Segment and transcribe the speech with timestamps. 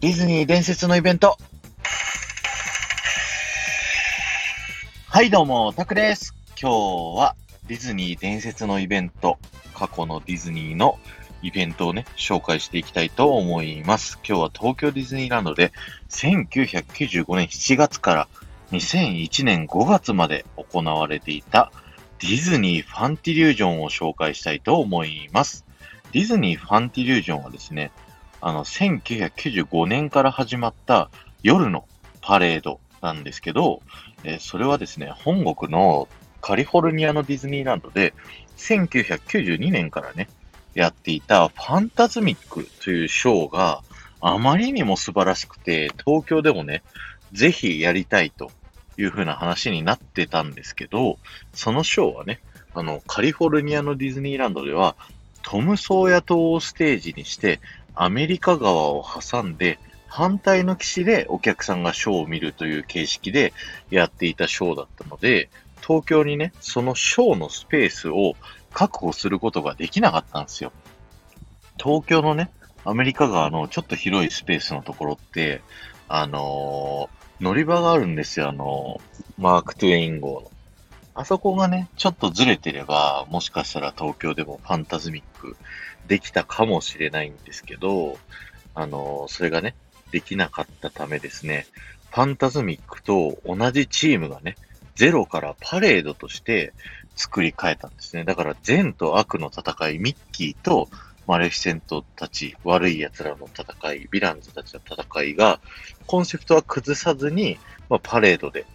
[0.00, 1.36] ディズニー伝説のイベント。
[5.08, 6.34] はい、どうも、タクです。
[6.58, 9.36] 今日はディズニー伝説のイベント、
[9.74, 10.98] 過去のディズニーの
[11.42, 14.18] イベントをね、紹介していきたいと思います。
[14.26, 15.70] 今日は東京ディズニーランドで
[16.08, 18.28] 1995年7月から
[18.72, 21.70] 2001年5月まで行われていた
[22.20, 25.66] ディズニーファンティリュージョンを紹介したいと思います。
[26.12, 27.92] ディズニーファンティリュージョンはですね、
[28.40, 31.10] あの、1995年から始まった
[31.42, 31.86] 夜の
[32.20, 33.82] パレードなんですけど、
[34.24, 36.08] えそれはですね、本国の
[36.40, 38.14] カリフォルニアのディズニーランドで、
[38.56, 40.28] 1992年からね、
[40.74, 43.82] やっていたファンタズミックというショーが
[44.20, 46.82] あまりにも素晴らしくて、東京でもね、
[47.32, 48.50] ぜひやりたいと
[48.96, 51.18] いう風な話になってたんですけど、
[51.52, 52.40] そのショーはね、
[52.74, 54.94] あの、カリフォルニアのディズニーランドでは、
[55.42, 57.60] トム・ソーヤ島をステージにして、
[57.94, 63.52] アメリカ側を挟んで、反対の岸でお客さんがショーを見るという形式で
[63.90, 68.34] やっていたショーだったので、東京にね、そのショーのスペースを
[68.72, 70.72] 確保することができなかったんですよ。
[71.78, 72.50] 東京のね、
[72.84, 75.62] アメリカ側のちょっと広いスペースのところって、
[76.08, 80.50] あのー乗り場があるんですよ、あのーマーク・トゥエイン号の。
[81.14, 85.56] あそこがね、ちょっとずれてれば、もしかしたら東京でもファンタズミック
[86.06, 88.16] できたかもしれないんですけど、
[88.74, 89.74] あのそれがね、
[90.12, 91.66] できなかったためですね、
[92.10, 94.56] ファンタズミックと同じチームがね、
[94.94, 96.72] ゼロからパレードとして
[97.16, 98.24] 作り変えたんですね。
[98.24, 100.88] だから善と悪の戦い、ミッキーと
[101.26, 105.60] マレフィセントたち、悪い奴らの戦い、ヴィランズたちの戦いが、
[106.06, 108.66] コンセプトは崩さずに、まあ、パレードで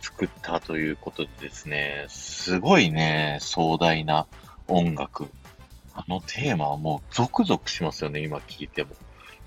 [0.00, 4.26] 作ったということでですね、すごいね、壮大な
[4.68, 5.28] 音楽。
[5.94, 8.90] あのテーマはもうゾクゾクしますよね、今聞いても。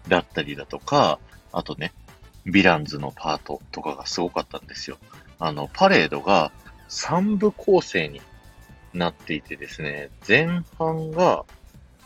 [0.07, 1.19] だったりだとか、
[1.51, 1.93] あとね、
[2.45, 4.97] ヴィランズのパートとかがすごかったんですよ。
[5.39, 6.51] あの、パレードが
[6.89, 8.21] 3部構成に
[8.93, 11.45] なっていてですね、前半が、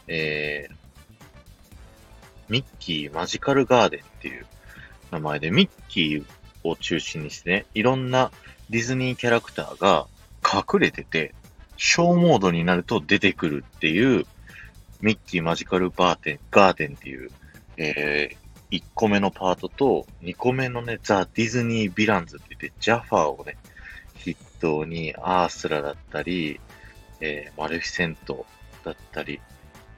[0.07, 0.75] えー、
[2.50, 4.45] ミッキーマジカルガーデンっていう
[5.11, 6.25] 名前で、ミッキー
[6.69, 8.31] を中心にしてね、いろんな
[8.69, 10.07] ディズニーキャラクターが
[10.44, 11.33] 隠れてて、
[11.78, 14.25] ショーモードになると出てくるっていう、
[15.01, 17.29] ミッキーマジカルバーテン、ガーデンっていう、
[17.77, 23.57] えー、1個目のパートと、2個目のね、ザ・ディズニー・ヴィランズって言って、ジャファーをね、
[24.19, 26.59] 筆頭に、アースラだったり、
[27.22, 28.45] えー、マレフィセント
[28.83, 29.39] だったり、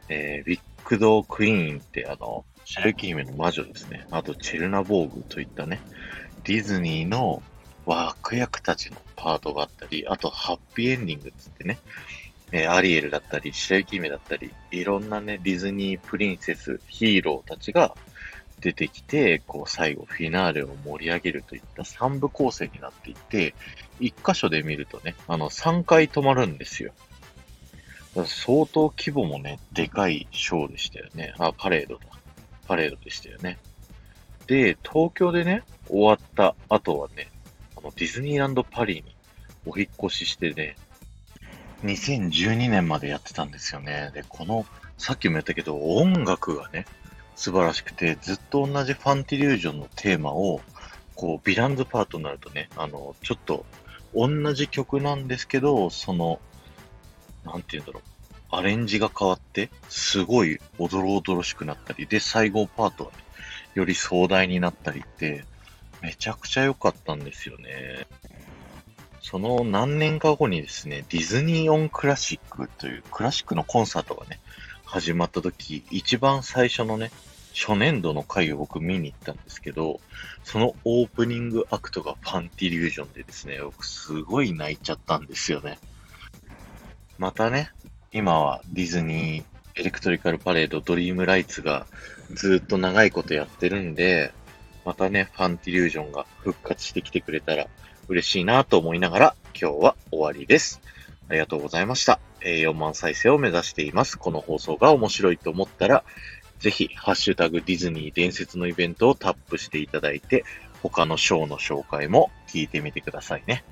[0.09, 4.05] えー、ビッグドークイーンってあの、白雪姫の魔女ですね。
[4.11, 5.81] あと、チェルナボーグといったね、
[6.43, 7.41] ディズニーの
[7.87, 11.79] 悪役たちのパートがあったり、あと、ハッピーエンディングつってね、
[12.51, 17.95] えアリエルだったり、白雪姫だったり、いろんなね、ディズニープリンセス、ヒーローたちが
[18.59, 23.55] 出てきて、こう、最後、フィナーレを盛り上げるといった3部構成になっていて、
[23.99, 26.93] 1箇所で見るとね、あの、3回止まるんですよ。
[28.25, 31.33] 相当規模もね、でかいショーでしたよね。
[31.39, 32.18] あ、パレードだ。
[32.69, 33.57] パレードでしたよね。
[34.45, 37.31] で、東京でね、終わった後はね、
[37.75, 39.15] あの、ディズニーランドパリに
[39.65, 40.75] お引越ししてね、
[41.83, 44.11] 2012年までやってたんですよね。
[44.13, 44.67] で、この、
[44.99, 46.85] さっきも言ったけど、音楽がね、
[47.35, 50.61] 素晴らしくて、ずっと同じファンティリュージョンのテーマを、
[51.15, 53.65] こう、ヴィランズパートになるとね、あの、ちょっと、
[54.13, 56.39] 同じ曲なんですけど、その、
[57.45, 58.18] なんて言うんだろう、
[58.51, 63.17] アレンジが変わって、すごいおどろおどろしくなったり、で、最後パートはね、
[63.75, 65.45] より壮大になったりって、
[66.01, 68.07] めちゃくちゃ良かったんですよね。
[69.21, 74.39] その何年か後にですね、ディズニーオンクラシックというクラシックのコンサートがね、
[74.85, 77.11] 始まった時、一番最初のね、
[77.53, 79.99] 初年度の回を僕見に行ったんですけど、
[80.43, 85.77] そのオープニングアクトがファンティリュージョンでですね、僕すごい泣いちゃったんですよね。
[87.17, 87.71] またね、
[88.11, 89.45] 今はディズニー
[89.79, 91.85] エレクトリカルパレードドリームライツが
[92.31, 94.31] ずっと長いことやってるんで、
[94.83, 97.67] またね、ファンティリュージョンが復活してきてくれたら
[98.07, 100.81] 嬉しいなと思いながら今日は終わりです。
[101.29, 102.19] ありがとうございました。
[102.41, 104.17] え4万再生を目指しています。
[104.17, 106.03] この放送が面白いと思ったら、
[106.57, 110.43] ぜひ、ハッシュタグディズニー伝説のイベントをタップしていただいて、
[110.81, 113.63] 他のショーの紹介も聞いてみてくださいね。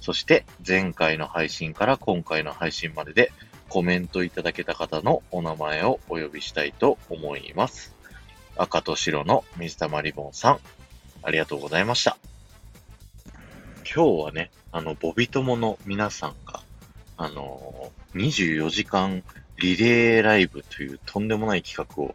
[0.00, 3.32] そして、前回の配信から今回の配信までで
[3.68, 7.94] コメントいただけた方のお名前をお呼びしたいと思います。
[8.56, 10.58] 赤と白の水溜りボンさん、
[11.22, 12.16] ありがとうございました。
[13.84, 16.62] 今日はね、あの、ボビ友の皆さんが、
[17.16, 19.22] あのー、24時間
[19.58, 22.14] リレーライブというとんでもない企画を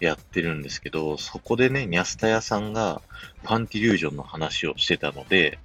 [0.00, 3.02] やってるんですけど、そこでね、ニャスタ屋さんが
[3.42, 5.58] ファンティリュージョンの話をしてたので、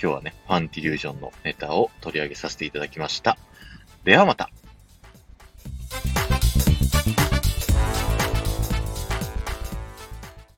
[0.00, 3.38] 今日はね、ファンティリュージョンのネタを取り上げさせていただきました。
[4.04, 4.50] ではまた。